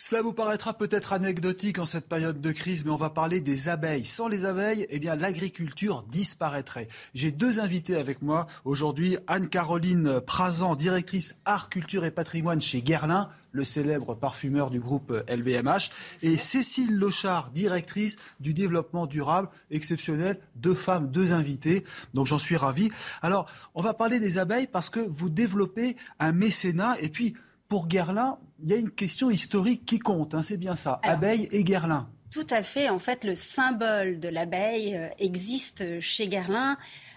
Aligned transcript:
Cela 0.00 0.22
vous 0.22 0.32
paraîtra 0.32 0.74
peut-être 0.74 1.12
anecdotique 1.12 1.80
en 1.80 1.84
cette 1.84 2.08
période 2.08 2.40
de 2.40 2.52
crise, 2.52 2.84
mais 2.84 2.92
on 2.92 2.96
va 2.96 3.10
parler 3.10 3.40
des 3.40 3.68
abeilles. 3.68 4.04
Sans 4.04 4.28
les 4.28 4.46
abeilles, 4.46 4.86
eh 4.90 5.00
bien, 5.00 5.16
l'agriculture 5.16 6.04
disparaîtrait. 6.04 6.86
J'ai 7.14 7.32
deux 7.32 7.58
invités 7.58 7.96
avec 7.96 8.22
moi 8.22 8.46
aujourd'hui. 8.64 9.16
Anne-Caroline 9.26 10.20
Prazan, 10.20 10.76
directrice 10.76 11.34
art, 11.44 11.68
culture 11.68 12.04
et 12.04 12.12
patrimoine 12.12 12.60
chez 12.60 12.80
Guerlain, 12.80 13.28
le 13.50 13.64
célèbre 13.64 14.14
parfumeur 14.14 14.70
du 14.70 14.78
groupe 14.78 15.12
LVMH, 15.28 15.90
et 16.22 16.36
Cécile 16.36 16.94
Lochard, 16.94 17.50
directrice 17.50 18.18
du 18.38 18.54
développement 18.54 19.06
durable 19.06 19.48
exceptionnel. 19.72 20.38
Deux 20.54 20.76
femmes, 20.76 21.10
deux 21.10 21.32
invités. 21.32 21.82
Donc 22.14 22.26
j'en 22.26 22.38
suis 22.38 22.56
ravi. 22.56 22.88
Alors, 23.20 23.50
on 23.74 23.82
va 23.82 23.94
parler 23.94 24.20
des 24.20 24.38
abeilles 24.38 24.68
parce 24.68 24.90
que 24.90 25.00
vous 25.00 25.28
développez 25.28 25.96
un 26.20 26.30
mécénat 26.30 26.94
et 27.00 27.08
puis, 27.08 27.34
pour 27.68 27.86
Guerlain, 27.86 28.38
il 28.62 28.70
y 28.70 28.72
a 28.72 28.76
une 28.76 28.90
question 28.90 29.30
historique 29.30 29.84
qui 29.84 29.98
compte, 29.98 30.34
hein, 30.34 30.42
c'est 30.42 30.56
bien 30.56 30.76
ça. 30.76 31.00
Alors, 31.02 31.16
Abeille 31.16 31.48
et 31.52 31.64
Guerlain. 31.64 32.08
Tout 32.30 32.46
à 32.50 32.62
fait. 32.62 32.88
En 32.88 32.98
fait, 32.98 33.24
le 33.24 33.34
symbole 33.34 34.18
de 34.18 34.28
l'abeille 34.28 34.96
euh, 34.96 35.08
existe 35.18 36.00
chez 36.00 36.28
Guerlain 36.28 36.76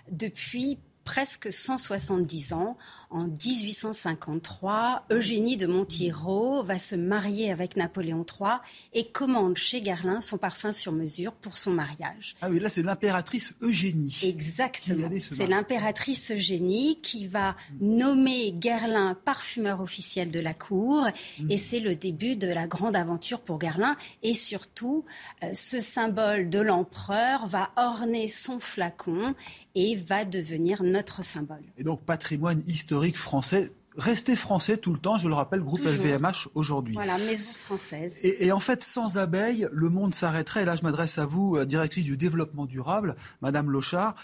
depuis 0.09 0.79
presque 1.03 1.51
170 1.51 2.53
ans. 2.53 2.77
En 3.09 3.25
1853, 3.25 5.05
Eugénie 5.11 5.57
de 5.57 5.67
Montiero 5.67 6.63
va 6.63 6.79
se 6.79 6.95
marier 6.95 7.51
avec 7.51 7.75
Napoléon 7.75 8.25
III 8.25 8.53
et 8.93 9.07
commande 9.07 9.57
chez 9.57 9.81
Guerlain 9.81 10.21
son 10.21 10.37
parfum 10.37 10.71
sur 10.71 10.91
mesure 10.91 11.33
pour 11.33 11.57
son 11.57 11.71
mariage. 11.71 12.35
Ah 12.41 12.49
oui, 12.49 12.59
là 12.59 12.69
c'est 12.69 12.83
l'impératrice 12.83 13.53
Eugénie. 13.61 14.17
Exactement. 14.23 15.09
C'est 15.19 15.47
l'impératrice 15.47 16.31
Eugénie 16.31 16.99
qui 17.01 17.27
va 17.27 17.55
nommer 17.81 18.53
Guerlain 18.53 19.15
parfumeur 19.25 19.81
officiel 19.81 20.31
de 20.31 20.39
la 20.39 20.53
cour. 20.53 21.05
Mhm. 21.39 21.51
Et 21.51 21.57
c'est 21.57 21.79
le 21.79 21.95
début 21.95 22.35
de 22.35 22.47
la 22.47 22.67
grande 22.67 22.95
aventure 22.95 23.41
pour 23.41 23.59
Guerlain. 23.59 23.97
Et 24.23 24.33
surtout, 24.33 25.05
euh, 25.43 25.49
ce 25.53 25.81
symbole 25.81 26.49
de 26.49 26.59
l'empereur 26.59 27.47
va 27.47 27.71
orner 27.75 28.27
son 28.27 28.59
flacon 28.59 29.35
et 29.75 29.95
va 29.95 30.25
devenir 30.25 30.83
notre 30.83 31.00
symbole. 31.21 31.63
Et 31.77 31.83
donc 31.83 32.01
patrimoine 32.03 32.63
historique 32.67 33.17
français. 33.17 33.71
Restez 33.97 34.35
français 34.37 34.77
tout 34.77 34.93
le 34.93 34.99
temps, 34.99 35.17
je 35.17 35.27
le 35.27 35.33
rappelle, 35.33 35.59
groupe 35.61 35.81
Toujours. 35.81 36.05
LVMH 36.05 36.47
aujourd'hui. 36.55 36.93
Voilà, 36.93 37.17
maison 37.17 37.59
française. 37.59 38.19
Et, 38.23 38.45
et 38.45 38.51
en 38.53 38.61
fait, 38.61 38.83
sans 38.85 39.17
abeilles, 39.17 39.67
le 39.73 39.89
monde 39.89 40.13
s'arrêterait. 40.13 40.61
Et 40.61 40.65
là, 40.65 40.77
je 40.77 40.83
m'adresse 40.83 41.17
à 41.17 41.25
vous, 41.25 41.57
euh, 41.57 41.65
directrice 41.65 42.05
du 42.05 42.15
développement 42.15 42.65
durable, 42.65 43.17
Madame 43.41 43.69
Lochard. 43.69 44.15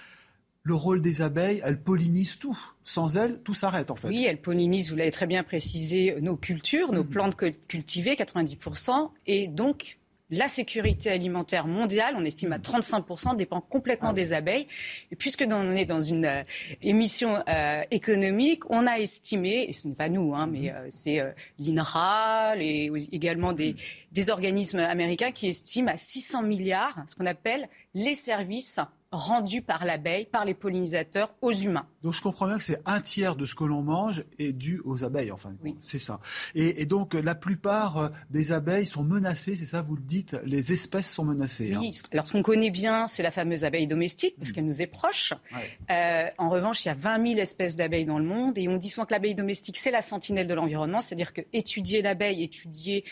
Le 0.63 0.73
rôle 0.73 1.01
des 1.01 1.21
abeilles, 1.21 1.61
elles 1.65 1.81
pollinisent 1.81 2.39
tout. 2.39 2.57
Sans 2.83 3.17
elles, 3.17 3.41
tout 3.41 3.53
s'arrête 3.53 3.91
en 3.91 3.95
fait. 3.95 4.07
Oui, 4.09 4.25
elles 4.25 4.41
pollinisent, 4.41 4.89
vous 4.89 4.95
l'avez 4.97 5.11
très 5.11 5.27
bien 5.27 5.43
précisé, 5.43 6.15
nos 6.21 6.35
cultures, 6.37 6.91
nos 6.93 7.03
plantes 7.05 7.35
cu- 7.37 7.53
cultivées, 7.67 8.15
90%, 8.15 9.11
et 9.27 9.47
donc 9.47 9.97
la 10.29 10.49
sécurité 10.49 11.09
alimentaire 11.09 11.67
mondiale, 11.67 12.13
on 12.17 12.25
estime 12.25 12.51
à 12.51 12.57
35%, 12.57 13.35
dépend 13.37 13.61
complètement 13.61 14.11
des 14.13 14.33
abeilles. 14.33 14.67
Et 15.11 15.15
puisque 15.15 15.45
on 15.49 15.75
est 15.75 15.85
dans 15.85 16.01
une 16.01 16.25
euh, 16.25 16.43
émission 16.81 17.41
euh, 17.47 17.81
économique, 17.91 18.69
on 18.69 18.85
a 18.87 18.99
estimé, 18.99 19.65
et 19.69 19.73
ce 19.73 19.87
n'est 19.87 19.93
pas 19.95 20.09
nous, 20.09 20.35
hein, 20.35 20.47
mais 20.47 20.71
euh, 20.71 20.87
c'est 20.89 21.19
euh, 21.21 21.31
l'INRA, 21.59 22.55
les- 22.57 22.91
également 23.13 23.53
des, 23.53 23.75
des 24.11 24.29
organismes 24.29 24.79
américains 24.79 25.31
qui 25.31 25.47
estiment 25.47 25.91
à 25.91 25.97
600 25.97 26.43
milliards 26.43 26.97
ce 27.07 27.15
qu'on 27.15 27.25
appelle 27.25 27.69
les 27.93 28.15
services 28.15 28.79
rendus 29.11 29.61
par 29.61 29.85
l'abeille, 29.85 30.25
par 30.25 30.43
les 30.45 30.53
pollinisateurs 30.53 31.33
aux 31.41 31.53
humains. 31.53 31.87
Donc 32.03 32.13
je 32.13 32.21
comprends 32.21 32.45
bien 32.47 32.57
que 32.57 32.63
c'est 32.63 32.81
un 32.85 32.99
tiers 33.01 33.35
de 33.35 33.45
ce 33.45 33.55
que 33.55 33.63
l'on 33.63 33.81
mange 33.81 34.23
est 34.37 34.51
dû 34.51 34.81
aux 34.85 35.03
abeilles, 35.03 35.31
enfin, 35.31 35.53
Oui. 35.63 35.75
c'est 35.79 35.99
ça. 35.99 36.19
Et, 36.55 36.81
et 36.81 36.85
donc 36.85 37.13
la 37.13 37.33
plupart 37.35 37.97
euh, 37.97 38.09
des 38.29 38.51
abeilles 38.51 38.85
sont 38.85 39.03
menacées, 39.03 39.55
c'est 39.55 39.65
ça, 39.65 39.81
vous 39.81 39.95
le 39.95 40.01
dites, 40.01 40.35
les 40.43 40.73
espèces 40.73 41.11
sont 41.11 41.23
menacées. 41.25 41.73
hein. 41.73 41.79
Oui, 41.79 41.99
alors 42.11 42.27
ce 42.27 42.33
qu'on 42.33 42.41
connaît 42.43 42.69
bien, 42.69 43.07
c'est 43.07 43.23
la 43.23 43.31
fameuse 43.31 43.63
abeille 43.65 43.87
domestique, 43.87 44.35
parce 44.37 44.51
qu'elle 44.51 44.65
nous 44.65 44.81
est 44.81 44.87
proche. 44.87 45.33
Ouais. 45.53 45.77
Euh, 45.91 46.29
en 46.37 46.49
revanche, 46.49 46.83
il 46.85 46.89
y 46.89 46.91
a 46.91 46.95
20 46.95 47.27
000 47.27 47.39
espèces 47.39 47.75
d'abeilles 47.75 48.05
dans 48.05 48.19
le 48.19 48.25
monde, 48.25 48.57
et 48.57 48.67
on 48.67 48.77
dit 48.77 48.89
souvent 48.89 49.05
que 49.05 49.13
l'abeille 49.13 49.35
domestique, 49.35 49.77
c'est 49.77 49.91
la 49.91 50.01
sentinelle 50.01 50.47
de 50.47 50.53
l'environnement, 50.53 51.01
c'est-à-dire 51.01 51.33
que 51.33 51.41
étudier 51.53 52.01
l'abeille, 52.01 52.43
étudier 52.43 53.05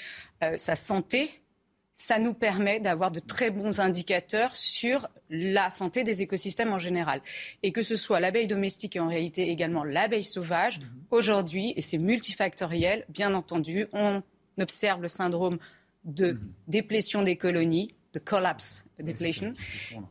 euh, 0.43 0.57
sa 0.57 0.75
santé, 0.75 1.29
ça 1.95 2.19
nous 2.19 2.33
permet 2.33 2.81
d'avoir 2.81 3.09
de 3.09 3.21
très 3.21 3.49
bons 3.49 3.79
indicateurs 3.79 4.55
sur 4.55 5.07
la 5.29 5.69
santé 5.69 6.03
des 6.03 6.21
écosystèmes 6.21 6.73
en 6.73 6.77
général. 6.77 7.21
Et 7.63 7.71
que 7.71 7.81
ce 7.81 7.95
soit 7.95 8.19
l'abeille 8.19 8.47
domestique 8.47 8.97
et 8.97 8.99
en 8.99 9.07
réalité 9.07 9.49
également 9.49 9.85
l'abeille 9.85 10.23
sauvage, 10.23 10.79
aujourd'hui, 11.09 11.73
et 11.77 11.81
c'est 11.81 11.97
multifactoriel, 11.97 13.05
bien 13.09 13.33
entendu, 13.33 13.87
on 13.93 14.21
observe 14.59 15.01
le 15.01 15.07
syndrome 15.07 15.57
de 16.03 16.37
déplétion 16.67 17.23
des 17.23 17.37
colonies, 17.37 17.95
de 18.13 18.19
collapse 18.19 18.85
depletion. 18.99 19.53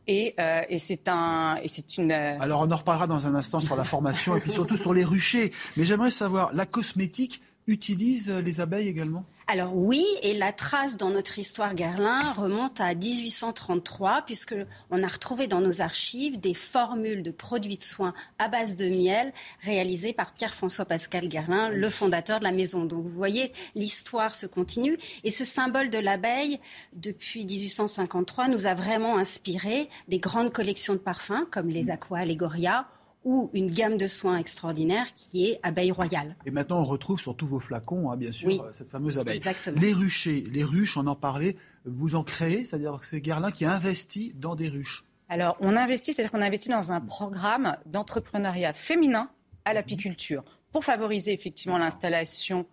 Et, 0.07 0.35
euh, 0.39 0.61
et 0.69 0.79
c'est 0.79 1.07
un, 1.07 1.57
et 1.63 1.67
c'est 1.67 1.97
une. 1.97 2.11
euh, 2.11 2.37
Alors 2.39 2.61
on 2.61 2.69
en 2.71 2.75
reparlera 2.75 3.07
dans 3.07 3.25
un 3.25 3.33
instant 3.35 3.61
sur 3.61 3.75
la 3.75 3.83
formation 3.83 4.35
et 4.35 4.39
puis 4.39 4.51
surtout 4.51 4.77
sur 4.77 4.93
les 4.93 5.03
ruchers. 5.03 5.51
Mais 5.77 5.85
j'aimerais 5.85 6.11
savoir, 6.11 6.53
la 6.53 6.65
cosmétique 6.65 7.41
utilise 7.67 8.29
les 8.29 8.59
abeilles 8.59 8.87
également 8.87 9.25
Alors 9.47 9.75
oui, 9.75 10.05
et 10.21 10.33
la 10.33 10.51
trace 10.51 10.97
dans 10.97 11.09
notre 11.09 11.39
histoire 11.39 11.73
Guerlain 11.73 12.31
remonte 12.33 12.79
à 12.79 12.93
1833, 12.93 14.23
puisque 14.25 14.55
on 14.91 15.01
a 15.01 15.07
retrouvé 15.07 15.47
dans 15.47 15.61
nos 15.61 15.81
archives 15.81 16.39
des 16.39 16.53
formules 16.53 17.23
de 17.23 17.31
produits 17.31 17.77
de 17.77 17.83
soins 17.83 18.13
à 18.37 18.49
base 18.49 18.75
de 18.75 18.87
miel 18.89 19.33
réalisées 19.61 20.13
par 20.13 20.33
Pierre-François 20.33 20.85
Pascal 20.85 21.27
Guerlain, 21.27 21.69
le 21.69 21.89
fondateur 21.89 22.39
de 22.39 22.43
la 22.43 22.51
maison. 22.51 22.85
Donc 22.85 23.03
vous 23.03 23.09
voyez, 23.09 23.51
l'histoire 23.73 24.35
se 24.35 24.45
continue, 24.45 24.97
et 25.23 25.31
ce 25.31 25.43
symbole 25.43 25.89
de 25.89 25.99
l'abeille, 25.99 26.59
depuis 26.93 27.45
1853, 27.45 28.47
nous 28.47 28.67
a 28.67 28.75
vraiment 28.75 29.17
inspiré 29.17 29.89
des 30.07 30.19
grandes 30.19 30.53
collections 30.53 30.93
de 30.93 30.99
parfums, 30.99 31.45
comme 31.51 31.69
les 31.69 31.89
Aqua 31.89 32.19
Allegoria, 32.19 32.87
ou 33.25 33.49
une 33.53 33.69
gamme 33.71 33.97
de 33.97 34.07
soins 34.07 34.37
extraordinaire 34.37 35.07
qui 35.15 35.47
est 35.47 35.59
Abeille 35.63 35.91
Royale. 35.91 36.35
Et 36.45 36.51
maintenant 36.51 36.79
on 36.79 36.83
retrouve 36.85 37.19
sur 37.19 37.35
tous 37.35 37.47
vos 37.47 37.59
flacons, 37.59 38.09
hein, 38.11 38.15
bien 38.17 38.31
sûr, 38.31 38.47
Oui. 38.47 38.61
euh, 38.63 38.71
cette 38.71 38.89
fameuse 38.89 39.17
abeille. 39.17 39.35
Exactement. 39.37 39.81
Les 39.81 39.91
ruchers, 39.91 40.45
les 40.53 40.63
ruches, 40.63 40.95
on 40.95 41.07
en 41.07 41.15
parlait, 41.15 41.57
vous 41.85 42.15
en 42.15 42.23
créez, 42.23 42.63
c'est-à-dire 42.63 42.97
que 42.99 43.05
c'est 43.05 43.19
Guerlain 43.19 43.51
qui 43.51 43.65
investit 43.65 44.33
dans 44.35 44.55
des 44.55 44.69
ruches. 44.69 45.03
Alors, 45.27 45.57
on 45.59 45.75
investit, 45.75 46.13
c'est-à-dire 46.13 46.31
qu'on 46.31 46.41
investit 46.43 46.69
dans 46.69 46.91
un 46.91 47.01
programme 47.01 47.75
d'entrepreneuriat 47.87 48.73
féminin 48.73 49.29
à 49.65 49.73
l'apiculture 49.73 50.43
pour 50.71 50.83
favoriser 50.85 51.33
effectivement 51.33 51.79
l'installation 51.79 52.67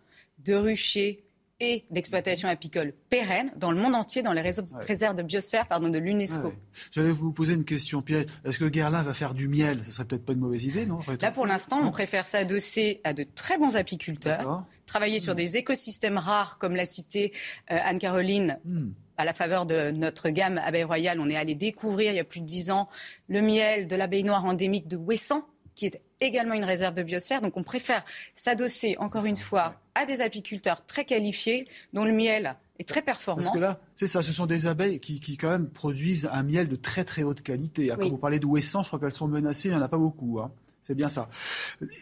de 0.44 0.54
ruchers 0.54 1.24
et 1.62 1.84
d'exploitation 1.92 2.48
apicole 2.48 2.92
pérennes 3.08 3.52
dans 3.56 3.70
le 3.70 3.80
monde 3.80 3.94
entier, 3.94 4.22
dans 4.22 4.32
les 4.32 4.40
réseaux 4.40 4.62
Ouais. 4.74 4.84
réserves 4.84 5.14
de 5.14 5.22
biosphère 5.22 5.66
pardon, 5.68 5.88
de 5.88 5.98
l'UNESCO. 5.98 6.48
Ouais. 6.48 6.58
J'allais 6.90 7.10
vous 7.10 7.32
poser 7.32 7.54
une 7.54 7.64
question, 7.64 8.02
Pierre. 8.02 8.24
Est-ce 8.44 8.58
que 8.58 8.64
Guerlain 8.64 9.02
va 9.02 9.14
faire 9.14 9.32
du 9.32 9.46
miel? 9.48 9.80
Ce 9.86 9.92
serait 9.92 10.04
peut-être 10.04 10.24
pas 10.24 10.32
une 10.32 10.40
mauvaise 10.40 10.64
idée, 10.64 10.84
non 10.86 10.98
Là, 11.20 11.30
pour 11.30 11.46
l'instant, 11.46 11.80
on 11.82 11.90
préfère 11.92 12.24
s'adosser 12.24 13.00
à 13.04 13.12
de 13.12 13.22
très 13.22 13.58
bons 13.58 13.76
apiculteurs, 13.76 14.64
travailler 14.86 15.20
sur 15.20 15.34
des 15.36 15.56
écosystèmes 15.56 16.18
rares, 16.18 16.58
comme 16.58 16.74
l'a 16.74 16.84
cité 16.84 17.32
euh, 17.70 17.78
Anne-Caroline, 17.82 18.58
Hmm. 18.64 18.90
à 19.16 19.24
la 19.24 19.32
faveur 19.32 19.64
de 19.66 19.92
notre 19.92 20.30
gamme 20.30 20.58
Abeille 20.64 20.82
Royale. 20.84 21.20
On 21.20 21.28
est 21.30 21.36
allé 21.36 21.54
découvrir, 21.54 22.10
il 22.12 22.16
y 22.16 22.20
a 22.20 22.24
plus 22.24 22.40
de 22.40 22.46
dix 22.46 22.70
ans, 22.72 22.88
le 23.28 23.40
miel 23.40 23.86
de 23.86 23.94
l'abeille 23.94 24.24
noire 24.24 24.44
endémique 24.44 24.88
de 24.88 24.96
Ouessant, 24.96 25.46
qui 25.76 25.86
est 25.86 26.02
également 26.26 26.54
une 26.54 26.64
réserve 26.64 26.94
de 26.94 27.02
biosphère. 27.02 27.42
Donc, 27.42 27.56
on 27.56 27.62
préfère 27.62 28.04
s'adosser, 28.34 28.96
encore 28.98 29.24
une 29.24 29.36
fois, 29.36 29.74
à 29.94 30.06
des 30.06 30.20
apiculteurs 30.20 30.84
très 30.86 31.04
qualifiés, 31.04 31.66
dont 31.92 32.04
le 32.04 32.12
miel 32.12 32.56
est 32.78 32.88
très 32.88 33.02
performant. 33.02 33.42
Parce 33.42 33.54
que 33.54 33.60
là, 33.60 33.78
c'est 33.94 34.06
ça, 34.06 34.22
ce 34.22 34.32
sont 34.32 34.46
des 34.46 34.66
abeilles 34.66 34.98
qui, 34.98 35.20
qui 35.20 35.36
quand 35.36 35.50
même 35.50 35.68
produisent 35.68 36.28
un 36.32 36.42
miel 36.42 36.68
de 36.68 36.76
très 36.76 37.04
très 37.04 37.22
haute 37.22 37.42
qualité. 37.42 37.88
Quand 37.88 37.96
Oui. 37.98 38.10
vous 38.10 38.16
parlez 38.16 38.38
d'Ouessant, 38.38 38.82
je 38.82 38.88
crois 38.88 38.98
qu'elles 38.98 39.12
sont 39.12 39.28
menacées, 39.28 39.68
il 39.68 39.72
n'y 39.72 39.76
en 39.78 39.82
a 39.82 39.88
pas 39.88 39.98
beaucoup. 39.98 40.40
hein. 40.40 40.50
C'est 40.82 40.96
bien 40.96 41.08
ça. 41.08 41.28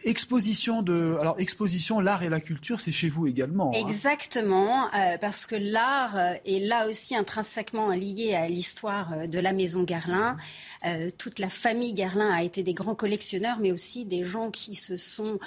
Exposition 0.05 0.81
de, 0.81 1.15
alors 1.21 1.35
exposition, 1.39 1.99
l'art 1.99 2.23
et 2.23 2.29
la 2.29 2.39
culture, 2.39 2.81
c'est 2.81 2.91
chez 2.91 3.09
vous 3.09 3.27
également. 3.27 3.69
Hein. 3.69 3.79
Exactement, 3.79 4.87
euh, 4.95 5.19
parce 5.19 5.45
que 5.45 5.55
l'art 5.55 6.17
euh, 6.17 6.33
est 6.47 6.67
là 6.67 6.87
aussi 6.87 7.15
intrinsèquement 7.15 7.89
lié 7.91 8.33
à 8.33 8.47
l'histoire 8.47 9.13
euh, 9.13 9.27
de 9.27 9.39
la 9.39 9.53
maison 9.53 9.83
Garlin. 9.83 10.35
toute 11.19 11.37
la 11.37 11.49
famille 11.49 11.93
Garlin 11.93 12.31
a 12.31 12.41
été 12.41 12.63
des 12.63 12.73
grands 12.73 12.95
collectionneurs, 12.95 13.57
mais 13.59 13.71
aussi 13.71 14.05
des 14.05 14.23
gens 14.23 14.49
qui 14.49 14.73
se 14.73 14.95
sont 14.95 15.37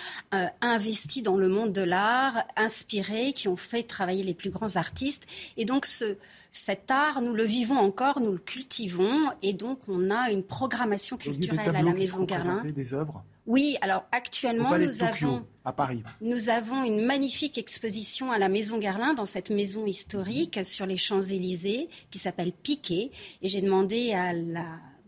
investis 0.61 1.23
dans 1.23 1.37
le 1.37 1.49
monde 1.49 1.73
de 1.73 1.83
l'art, 1.83 2.45
inspirés, 2.57 3.33
qui 3.33 3.49
ont 3.49 3.57
fait 3.57 3.83
travailler 3.83 4.23
les 4.23 4.35
plus 4.35 4.51
grands 4.51 4.77
artistes. 4.77 5.27
Et 5.57 5.65
donc 5.65 5.87
ce, 5.87 6.17
cet 6.53 6.93
art, 6.93 7.21
nous 7.21 7.35
le 7.35 7.43
vivons 7.45 7.79
encore, 7.79 8.21
nous 8.21 8.31
le 8.31 8.39
cultivons, 8.39 9.31
et 9.43 9.53
donc 9.53 9.81
on 9.89 10.11
a 10.11 10.31
une 10.31 10.45
programmation 10.45 11.17
culturelle 11.17 11.75
à 11.75 11.83
la 11.83 11.93
Maison 11.93 12.23
Garlin. 12.23 12.63
Des 12.65 12.95
œuvres 12.95 13.25
oui, 13.47 13.77
alors 13.83 14.05
actuellement, 14.11 14.77
nous 14.79 15.03
avons, 15.03 15.47
à 15.65 15.73
Paris. 15.73 16.03
nous 16.21 16.49
avons 16.49 16.83
une 16.85 17.05
magnifique 17.05 17.59
exposition 17.59 18.33
à 18.33 18.39
la 18.39 18.49
Maison 18.49 18.79
Garlin, 18.79 19.13
dans 19.13 19.27
cette 19.27 19.51
maison 19.51 19.87
historique 19.87 20.65
sur 20.65 20.87
les 20.87 20.97
Champs-Élysées, 20.97 21.89
qui 22.11 22.19
s'appelle 22.19 22.53
Piquet. 22.53 23.11
Et 23.43 23.49
j'ai 23.49 23.61
demandé 23.61 24.13
à 24.13 24.33
la 24.33 24.65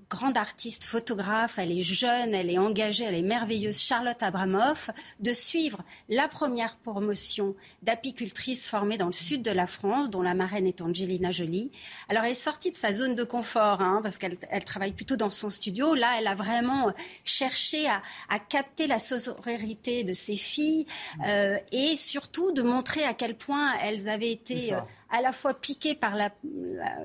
grande 0.09 0.37
artiste 0.37 0.85
photographe, 0.85 1.59
elle 1.59 1.73
est 1.73 1.83
jeune, 1.83 2.35
elle 2.35 2.51
est 2.51 2.59
engagée, 2.59 3.05
elle 3.05 3.15
est 3.15 3.23
merveilleuse, 3.23 3.81
Charlotte 3.81 4.23
Abramoff, 4.23 4.91
de 5.21 5.33
suivre 5.33 5.83
la 6.09 6.29
première 6.29 6.77
promotion 6.77 7.55
d'apicultrice 7.83 8.69
formée 8.69 8.99
dans 8.99 9.07
le 9.07 9.13
sud 9.13 9.43
de 9.43 9.51
la 9.51 9.67
France, 9.67 10.11
dont 10.11 10.23
la 10.23 10.35
marraine 10.35 10.67
est 10.67 10.81
Angelina 10.81 11.33
Jolie. 11.33 11.71
Alors 12.09 12.25
elle 12.25 12.33
est 12.33 12.35
sortie 12.35 12.71
de 12.71 12.77
sa 12.77 12.93
zone 12.93 13.15
de 13.15 13.25
confort, 13.25 13.81
hein, 13.81 14.01
parce 14.03 14.19
qu'elle 14.19 14.39
travaille 14.65 14.93
plutôt 14.93 15.17
dans 15.17 15.31
son 15.31 15.51
studio. 15.51 15.95
Là, 15.95 16.13
elle 16.19 16.27
a 16.29 16.35
vraiment 16.35 16.93
cherché 17.25 17.87
à, 17.89 18.39
capter 18.39 18.87
la 18.87 18.99
sororité 18.99 20.05
de 20.05 20.13
ses 20.13 20.37
filles 20.37 20.87
euh, 21.27 21.59
et 21.73 21.97
surtout 21.97 22.53
de 22.53 22.63
montrer 22.63 23.03
à 23.05 23.15
quel 23.15 23.37
point 23.37 23.73
elles 23.83 24.09
avaient 24.09 24.31
été 24.31 24.73
à 25.11 25.21
la 25.21 25.33
fois 25.33 25.55
piqué 25.55 25.95
par 25.95 26.17
la, 26.17 26.31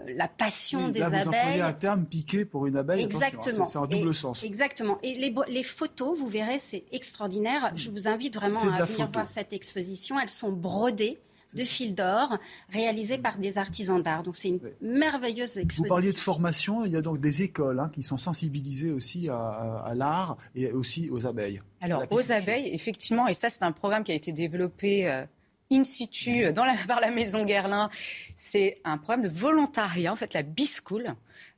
la, 0.07 0.27
passion 0.27 0.89
des 0.89 1.01
abeilles. 1.01 1.23
Vous 1.23 1.29
employez 1.29 1.61
un 1.61 1.73
terme 1.73 2.05
piqué 2.05 2.45
pour 2.45 2.65
une 2.65 2.77
abeille. 2.77 3.03
Hein, 3.03 3.05
Exactement. 3.05 3.65
C'est 3.65 3.77
un 3.77 3.87
double 3.87 4.15
sens. 4.15 4.43
Exactement. 4.43 4.97
Et 5.03 5.13
les, 5.15 5.33
les 5.49 5.63
photos, 5.63 6.17
vous 6.17 6.27
verrez, 6.27 6.59
c'est 6.59 6.83
extraordinaire. 6.91 7.71
Je 7.75 7.89
vous 7.89 8.07
invite 8.07 8.35
vraiment 8.35 8.61
à 8.61 8.85
venir 8.85 9.09
voir 9.09 9.27
cette 9.27 9.53
exposition. 9.53 10.19
Elles 10.19 10.29
sont 10.29 10.51
brodées 10.51 11.19
de 11.55 11.63
fil 11.63 11.93
d'or 11.93 12.37
réalisées 12.69 13.17
par 13.17 13.37
des 13.37 13.57
artisans 13.57 14.01
d'art. 14.01 14.23
Donc 14.23 14.35
c'est 14.35 14.49
une 14.49 14.59
merveilleuse 14.81 15.57
exposition. 15.57 15.83
Vous 15.83 15.89
parliez 15.89 16.13
de 16.13 16.19
formation, 16.19 16.85
il 16.85 16.91
y 16.91 16.95
a 16.95 17.01
donc 17.01 17.19
des 17.19 17.41
écoles 17.41 17.79
hein, 17.79 17.89
qui 17.93 18.03
sont 18.03 18.17
sensibilisées 18.17 18.91
aussi 18.91 19.29
à, 19.29 19.83
à 19.85 19.93
l'art 19.93 20.37
et 20.55 20.71
aussi 20.71 21.09
aux 21.09 21.25
abeilles. 21.25 21.61
Alors 21.81 22.05
aux 22.11 22.31
abeilles, 22.31 22.69
effectivement, 22.73 23.27
et 23.27 23.33
ça 23.33 23.49
c'est 23.49 23.63
un 23.63 23.71
programme 23.71 24.03
qui 24.03 24.11
a 24.11 24.15
été 24.15 24.31
développé 24.31 25.09
euh, 25.09 25.25
in 25.71 25.83
situ 25.83 26.43
la, 26.43 26.53
par 26.87 27.01
la 27.01 27.09
Maison 27.09 27.45
Guerlain. 27.45 27.89
C'est 28.35 28.79
un 28.83 28.97
programme 28.97 29.21
de 29.21 29.29
volontariat, 29.29 30.11
en 30.11 30.15
fait, 30.15 30.33
la 30.33 30.43
B-School 30.43 31.15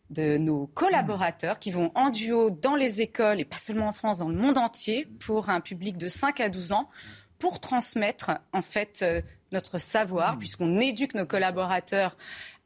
de 0.09 0.37
nos 0.37 0.67
collaborateurs 0.67 1.59
qui 1.59 1.71
vont 1.71 1.91
en 1.95 2.09
duo 2.09 2.51
dans 2.51 2.75
les 2.75 3.01
écoles, 3.01 3.39
et 3.39 3.45
pas 3.45 3.57
seulement 3.57 3.87
en 3.87 3.93
France, 3.93 4.19
dans 4.19 4.29
le 4.29 4.35
monde 4.35 4.57
entier, 4.57 5.07
pour 5.19 5.49
un 5.49 5.59
public 5.59 5.97
de 5.97 6.07
5 6.07 6.39
à 6.39 6.49
12 6.49 6.71
ans, 6.73 6.89
pour 7.39 7.59
transmettre 7.59 8.31
en 8.53 8.61
fait 8.61 8.99
euh, 9.01 9.21
notre 9.51 9.79
savoir, 9.79 10.37
puisqu'on 10.37 10.79
éduque 10.79 11.15
nos 11.15 11.25
collaborateurs 11.25 12.15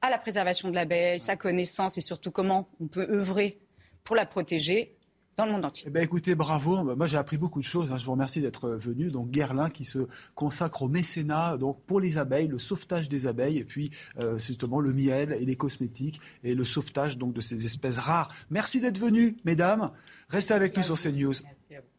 à 0.02 0.10
la 0.10 0.18
préservation 0.18 0.70
de 0.70 0.76
l'abeille, 0.76 1.20
sa 1.20 1.36
connaissance 1.36 1.98
et 1.98 2.02
surtout 2.02 2.32
comment 2.32 2.70
on 2.80 2.88
peut 2.88 3.08
œuvrer 3.10 3.60
pour 4.04 4.16
la 4.16 4.26
protéger 4.26 4.97
dans 5.38 5.46
le 5.46 5.52
monde 5.52 5.66
entier. 5.66 5.86
Eh 5.88 5.92
ben, 5.92 6.04
écoutez, 6.04 6.36
bravo. 6.36 6.96
Moi, 6.96 7.06
j'ai 7.06 7.18
appris 7.18 7.38
beaucoup 7.38 7.60
de 7.60 7.66
choses. 7.66 7.90
Hein. 7.92 7.98
Je 7.98 8.06
vous 8.06 8.12
remercie 8.12 8.42
d'être 8.42 8.70
venu. 8.70 9.12
Donc, 9.12 9.30
Guerlain 9.30 9.70
qui 9.70 9.86
se 9.86 10.08
consacre 10.36 10.82
au 10.82 10.90
mécénat 10.90 11.58
donc, 11.58 11.80
pour 11.86 12.00
les 12.00 12.18
abeilles, 12.18 12.48
le 12.48 12.60
sauvetage 12.60 13.08
des 13.08 13.28
abeilles, 13.28 13.60
et 13.60 13.64
puis 13.64 13.92
euh, 14.20 14.40
justement 14.40 14.80
le 14.80 14.94
miel 14.94 15.38
et 15.40 15.46
les 15.46 15.56
cosmétiques 15.56 16.20
et 16.44 16.56
le 16.56 16.66
sauvetage 16.66 17.18
donc 17.18 17.34
de 17.34 17.42
ces 17.42 17.66
espèces 17.66 18.00
rares. 18.00 18.34
Merci 18.50 18.82
d'être 18.82 19.00
venu, 19.00 19.38
mesdames. 19.46 19.92
Restez 20.30 20.54
avec 20.54 20.76
nous 20.76 20.84
sur 20.84 20.96
CNews. 20.96 21.34
Merci 21.44 21.97